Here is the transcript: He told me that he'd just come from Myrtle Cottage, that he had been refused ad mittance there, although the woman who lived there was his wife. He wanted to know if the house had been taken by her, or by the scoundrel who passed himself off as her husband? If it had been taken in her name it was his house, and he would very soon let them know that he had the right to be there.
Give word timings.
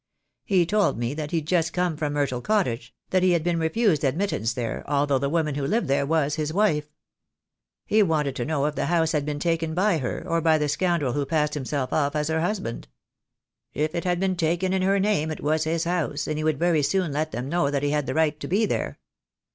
He 0.43 0.65
told 0.65 0.97
me 0.97 1.13
that 1.13 1.29
he'd 1.29 1.45
just 1.45 1.73
come 1.73 1.95
from 1.95 2.13
Myrtle 2.13 2.41
Cottage, 2.41 2.91
that 3.11 3.21
he 3.21 3.33
had 3.33 3.43
been 3.43 3.59
refused 3.59 4.03
ad 4.03 4.17
mittance 4.17 4.55
there, 4.55 4.83
although 4.89 5.19
the 5.19 5.29
woman 5.29 5.53
who 5.53 5.67
lived 5.67 5.87
there 5.87 6.07
was 6.07 6.37
his 6.37 6.51
wife. 6.51 6.87
He 7.85 8.01
wanted 8.01 8.35
to 8.37 8.45
know 8.45 8.65
if 8.65 8.73
the 8.73 8.87
house 8.87 9.11
had 9.11 9.27
been 9.27 9.37
taken 9.37 9.75
by 9.75 9.99
her, 9.99 10.23
or 10.27 10.41
by 10.41 10.57
the 10.57 10.67
scoundrel 10.67 11.13
who 11.13 11.27
passed 11.27 11.53
himself 11.53 11.93
off 11.93 12.15
as 12.15 12.29
her 12.29 12.41
husband? 12.41 12.87
If 13.75 13.93
it 13.93 14.03
had 14.03 14.19
been 14.19 14.35
taken 14.37 14.73
in 14.73 14.81
her 14.81 14.97
name 14.97 15.29
it 15.29 15.43
was 15.43 15.65
his 15.65 15.83
house, 15.83 16.25
and 16.25 16.35
he 16.35 16.43
would 16.43 16.57
very 16.57 16.81
soon 16.81 17.11
let 17.11 17.31
them 17.31 17.47
know 17.47 17.69
that 17.69 17.83
he 17.83 17.91
had 17.91 18.07
the 18.07 18.15
right 18.15 18.39
to 18.39 18.47
be 18.47 18.65
there. 18.65 18.97